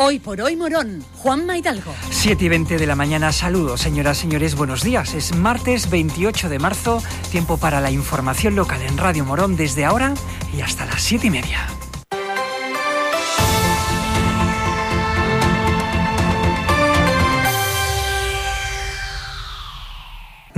[0.00, 1.92] Hoy por hoy Morón, Juan Maidalgo.
[2.10, 5.12] 7 y 20 de la mañana, saludos señoras, señores, buenos días.
[5.14, 7.02] Es martes 28 de marzo,
[7.32, 10.14] tiempo para la información local en Radio Morón desde ahora
[10.56, 11.77] y hasta las 7 y media.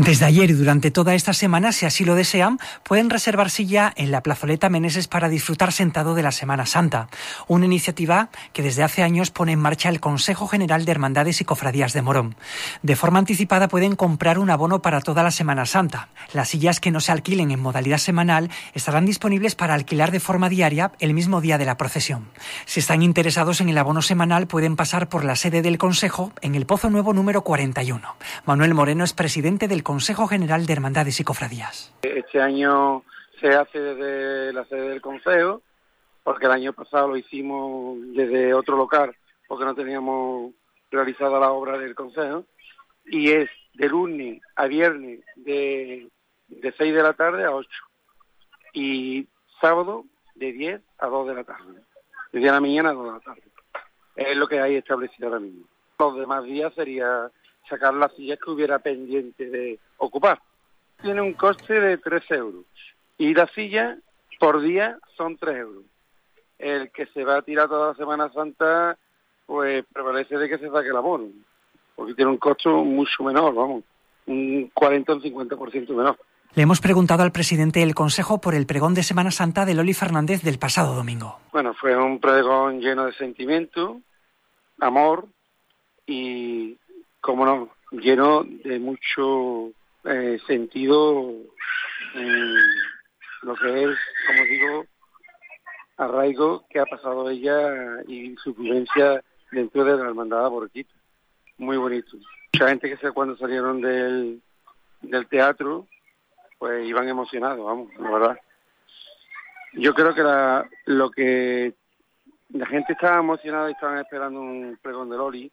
[0.00, 4.10] Desde ayer y durante toda esta semana, si así lo desean, pueden reservar silla en
[4.10, 7.10] la plazoleta Meneses para disfrutar sentado de la Semana Santa,
[7.48, 11.44] una iniciativa que desde hace años pone en marcha el Consejo General de Hermandades y
[11.44, 12.34] Cofradías de Morón.
[12.82, 16.08] De forma anticipada pueden comprar un abono para toda la Semana Santa.
[16.32, 20.48] Las sillas que no se alquilen en modalidad semanal estarán disponibles para alquilar de forma
[20.48, 22.30] diaria el mismo día de la procesión.
[22.64, 26.54] Si están interesados en el abono semanal, pueden pasar por la sede del Consejo en
[26.54, 28.00] el Pozo Nuevo número 41.
[28.46, 31.92] Manuel Moreno es presidente del General de Hermandades y Cofradías.
[32.02, 33.02] Este año
[33.40, 35.62] se hace desde la sede del Consejo,
[36.22, 39.16] porque el año pasado lo hicimos desde otro local,
[39.48, 40.52] porque no teníamos
[40.90, 42.44] realizada la obra del Consejo,
[43.06, 46.08] y es de lunes a viernes de,
[46.48, 47.68] de 6 de la tarde a 8,
[48.74, 49.26] y
[49.60, 51.72] sábado de 10 a 2 de la tarde,
[52.32, 53.42] de 10 de la mañana a 2 de la tarde.
[54.16, 55.64] Es lo que hay establecido ahora mismo.
[55.98, 57.30] Los demás días sería
[57.70, 60.40] sacar las sillas que hubiera pendiente de ocupar.
[61.00, 62.64] Tiene un coste de 3 euros
[63.16, 63.96] y la silla
[64.38, 65.84] por día son 3 euros.
[66.58, 68.98] El que se va a tirar toda la Semana Santa,
[69.46, 71.28] pues prevalece de que se saque el abono,
[71.96, 73.84] porque tiene un costo mucho menor, vamos,
[74.26, 76.18] un 40 o un 50% menor.
[76.54, 79.94] Le hemos preguntado al presidente del Consejo por el pregón de Semana Santa de Loli
[79.94, 81.38] Fernández del pasado domingo.
[81.52, 84.00] Bueno, fue un pregón lleno de sentimiento,
[84.80, 85.28] amor
[86.06, 86.76] y
[87.20, 89.72] como no, lleno de mucho
[90.04, 91.32] eh, sentido
[92.14, 92.54] en
[93.42, 94.86] lo que es, como digo,
[95.96, 99.22] arraigo que ha pasado ella y su vivencia
[99.52, 100.94] dentro de la hermandad borquita.
[101.58, 102.16] Muy bonito.
[102.52, 104.40] Mucha gente que sé cuando salieron del,
[105.02, 105.86] del teatro,
[106.58, 108.38] pues iban emocionados, vamos, la verdad.
[109.74, 111.74] Yo creo que la, lo que
[112.50, 115.52] la gente estaba emocionada y estaban esperando un pregón de Loli,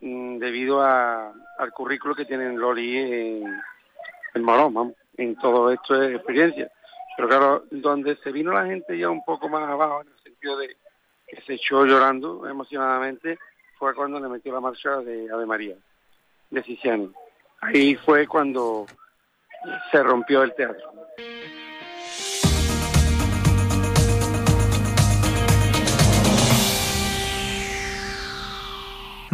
[0.00, 3.60] debido a, al currículo que tienen Loli en,
[4.34, 6.70] en Morón, en todo esto de experiencia.
[7.16, 10.58] Pero claro, donde se vino la gente ya un poco más abajo, en el sentido
[10.58, 10.76] de
[11.26, 13.38] que se echó llorando emocionadamente,
[13.78, 15.76] fue cuando le metió la marcha de Ave María,
[16.50, 17.12] de Ciciano.
[17.60, 18.86] Ahí fue cuando
[19.90, 20.92] se rompió el teatro.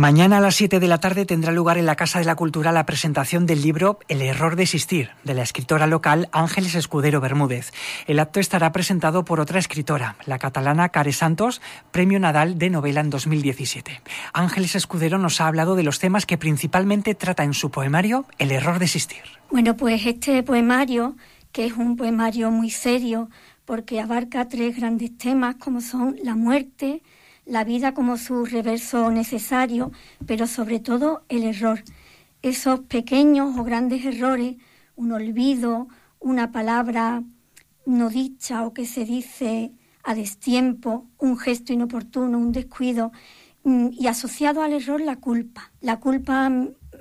[0.00, 2.72] Mañana a las 7 de la tarde tendrá lugar en la Casa de la Cultura
[2.72, 7.70] la presentación del libro El error de existir, de la escritora local Ángeles Escudero Bermúdez.
[8.06, 11.60] El acto estará presentado por otra escritora, la catalana Care Santos,
[11.90, 14.00] Premio Nadal de Novela en 2017.
[14.32, 18.52] Ángeles Escudero nos ha hablado de los temas que principalmente trata en su poemario El
[18.52, 19.20] error de existir.
[19.50, 21.14] Bueno, pues este poemario,
[21.52, 23.28] que es un poemario muy serio,
[23.66, 27.02] porque abarca tres grandes temas como son la muerte,
[27.44, 29.92] la vida como su reverso necesario,
[30.26, 31.82] pero sobre todo el error.
[32.42, 34.56] Esos pequeños o grandes errores,
[34.96, 37.22] un olvido, una palabra
[37.86, 43.12] no dicha o que se dice a destiempo, un gesto inoportuno, un descuido,
[43.64, 45.72] mm, y asociado al error la culpa.
[45.80, 46.50] La culpa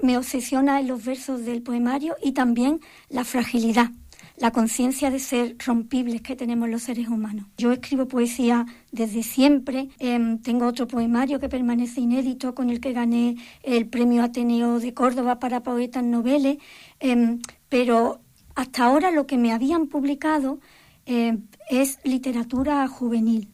[0.02, 2.80] me obsesiona en los versos del poemario y también
[3.10, 3.92] la fragilidad
[4.40, 7.46] la conciencia de ser rompibles que tenemos los seres humanos.
[7.58, 12.94] Yo escribo poesía desde siempre, em, tengo otro poemario que permanece inédito con el que
[12.94, 16.58] gané el premio Ateneo de Córdoba para poetas noveles,
[17.00, 18.22] em, pero
[18.56, 20.60] hasta ahora lo que me habían publicado
[21.06, 23.50] em, es literatura juvenil.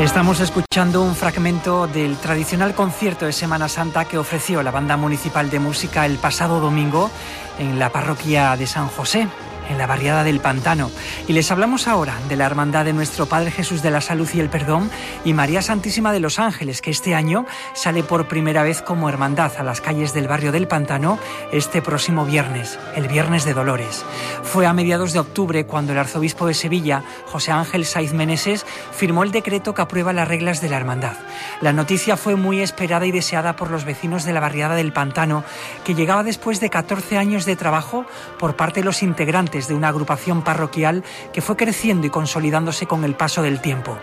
[0.00, 5.50] Estamos escuchando un fragmento del tradicional concierto de Semana Santa que ofreció la Banda Municipal
[5.50, 7.10] de Música el pasado domingo
[7.58, 9.28] en la parroquia de San José,
[9.70, 10.90] en la barriada del Pantano.
[11.28, 14.40] Y les hablamos ahora de la Hermandad de nuestro Padre Jesús de la Salud y
[14.40, 14.90] el Perdón
[15.24, 19.52] y María Santísima de los Ángeles, que este año sale por primera vez como hermandad
[19.56, 21.18] a las calles del barrio del Pantano
[21.52, 24.04] este próximo viernes, el Viernes de Dolores.
[24.42, 29.22] Fue a mediados de octubre cuando el arzobispo de Sevilla, José Ángel Saiz Meneses, firmó
[29.22, 31.14] el decreto que aprueba las reglas de la hermandad.
[31.60, 35.44] La noticia fue muy esperada y deseada por los vecinos de la barriada del Pantano,
[35.84, 38.04] que llegaba después de 14 años de trabajo
[38.38, 43.04] por parte de los integrantes de una agrupación parroquial que fue creciendo y consolidándose con
[43.04, 43.98] el paso del tiempo.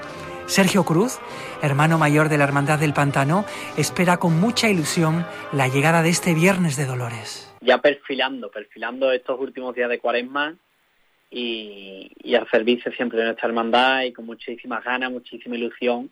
[0.48, 1.20] Sergio Cruz,
[1.62, 3.46] hermano mayor de la Hermandad del Pantano,
[3.78, 7.54] espera con mucha ilusión la llegada de este Viernes de Dolores.
[7.60, 10.56] Ya perfilando, perfilando estos últimos días de cuaresma
[11.30, 16.12] y, al servicio siempre de nuestra hermandad y con muchísimas ganas, muchísima ilusión.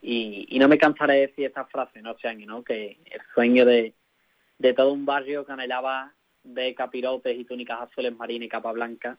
[0.00, 2.12] Y, no me cansaré de decir esta frase, ¿no?
[2.12, 2.62] O ¿no?
[2.62, 3.92] que el sueño de,
[4.58, 6.12] de todo un barrio que anhelaba
[6.54, 9.18] de capirotes y túnicas azules marinas y capa blanca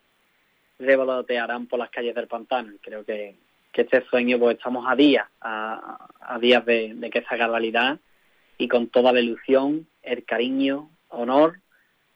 [0.80, 2.74] revolotearán por las calles del pantano.
[2.82, 3.36] Creo que,
[3.74, 7.98] este sueño, pues estamos a días, a, días de, que se haga realidad
[8.58, 11.62] y con toda la ilusión, el cariño, honor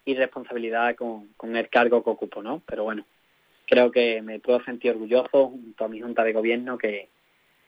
[0.04, 2.62] y responsabilidad con, el cargo que ocupo, ¿no?
[2.66, 3.06] Pero bueno,
[3.66, 7.08] creo que me puedo sentir orgulloso junto a mi junta de gobierno que,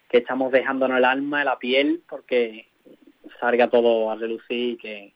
[0.10, 2.68] que estamos dejándonos el alma, la piel, porque
[3.40, 5.14] salga todo a relucir y que,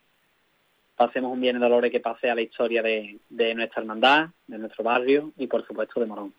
[1.00, 4.58] pasemos un bien de dolores que pase a la historia de, de nuestra hermandad, de
[4.58, 6.34] nuestro barrio y por supuesto de Morón.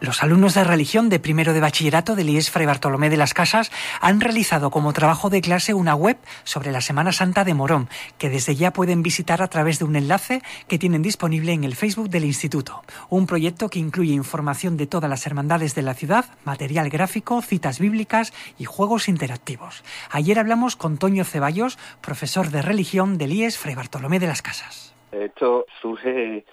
[0.00, 3.70] Los alumnos de religión de primero de bachillerato del IES Fray Bartolomé de las Casas
[4.00, 7.88] han realizado como trabajo de clase una web sobre la Semana Santa de Morón,
[8.18, 11.76] que desde ya pueden visitar a través de un enlace que tienen disponible en el
[11.76, 12.82] Facebook del Instituto.
[13.08, 17.78] Un proyecto que incluye información de todas las hermandades de la ciudad, material gráfico, citas
[17.78, 19.82] bíblicas y juegos interactivos.
[20.10, 24.94] Ayer hablamos con Toño Ceballos, profesor de religión del IES Fray Bartolomé de las Casas.
[25.10, 26.44] Esto surge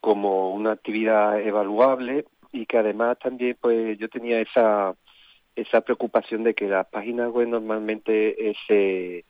[0.00, 2.26] como una actividad evaluable
[2.56, 4.94] y que además también pues yo tenía esa
[5.54, 9.24] esa preocupación de que las páginas web normalmente eh, se,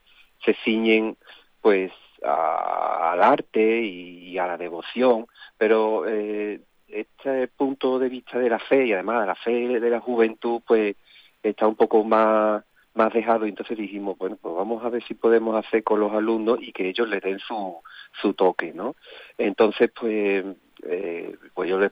[0.45, 1.17] se ciñen
[1.61, 1.93] pues
[2.23, 5.27] al arte y, a la devoción,
[5.57, 9.91] pero eh, este punto de vista de la fe y además de la fe de
[9.91, 10.97] la juventud pues
[11.43, 12.65] está un poco más
[12.95, 13.47] más dejado.
[13.47, 16.89] Entonces dijimos bueno pues vamos a ver si podemos hacer con los alumnos y que
[16.89, 17.77] ellos le den su
[18.21, 18.97] su toque no
[19.39, 20.45] entonces pues
[20.85, 21.91] eh, pues yo les,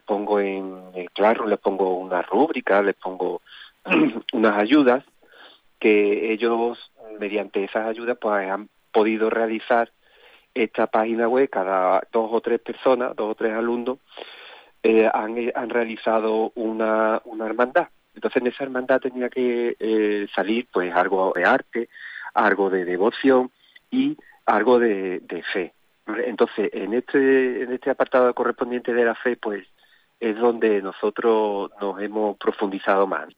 [0.00, 3.42] pongo en el claro, les pongo una rúbrica, les pongo
[4.32, 5.04] unas ayudas
[5.78, 9.90] que ellos mediante esas ayudas pues han podido realizar
[10.54, 13.98] esta página web cada dos o tres personas, dos o tres alumnos
[14.82, 17.88] eh, han, han realizado una, una hermandad.
[18.14, 21.88] Entonces en esa hermandad tenía que eh, salir pues algo de arte,
[22.34, 23.50] algo de devoción
[23.90, 25.72] y algo de fe.
[26.18, 29.66] Entonces, en este, en este apartado correspondiente de la fe, pues
[30.18, 33.28] es donde nosotros nos hemos profundizado más.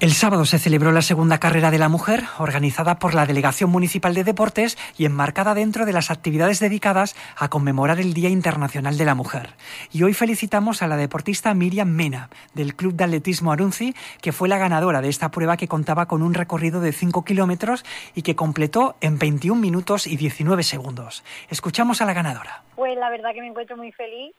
[0.00, 4.14] El sábado se celebró la segunda carrera de la mujer, organizada por la Delegación Municipal
[4.14, 9.04] de Deportes y enmarcada dentro de las actividades dedicadas a conmemorar el Día Internacional de
[9.04, 9.50] la Mujer.
[9.92, 13.92] Y hoy felicitamos a la deportista Miriam Mena, del Club de Atletismo Arunzi,
[14.22, 17.84] que fue la ganadora de esta prueba que contaba con un recorrido de 5 kilómetros
[18.14, 21.22] y que completó en 21 minutos y 19 segundos.
[21.50, 22.62] Escuchamos a la ganadora.
[22.74, 24.34] Pues la verdad que me encuentro muy feliz.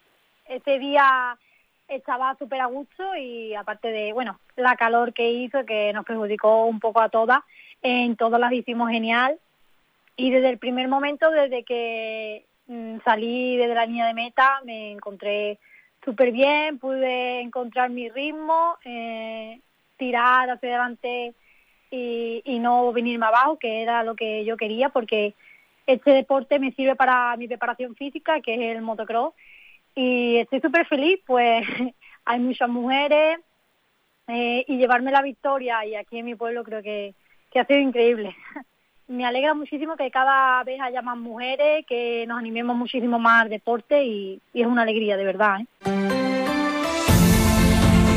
[0.50, 1.38] Este día
[1.92, 6.66] estaba súper a gusto y aparte de, bueno, la calor que hizo, que nos perjudicó
[6.66, 7.40] un poco a todas,
[7.82, 9.38] en todas las hicimos genial.
[10.16, 14.92] Y desde el primer momento, desde que mm, salí desde la línea de meta, me
[14.92, 15.60] encontré
[16.04, 19.60] súper bien, pude encontrar mi ritmo, eh,
[19.98, 21.34] tirar hacia adelante
[21.92, 25.34] y, y no venirme abajo, que era lo que yo quería, porque
[25.88, 29.34] este deporte me sirve para mi preparación física, que es el motocross,
[29.96, 31.66] y estoy súper feliz, pues
[32.26, 33.40] hay muchas mujeres
[34.28, 37.14] eh, y llevarme la victoria y aquí en mi pueblo creo que,
[37.52, 38.36] que ha sido increíble.
[39.08, 43.50] Me alegra muchísimo que cada vez haya más mujeres, que nos animemos muchísimo más al
[43.50, 45.60] deporte y, y es una alegría, de verdad.
[45.60, 46.21] ¿eh?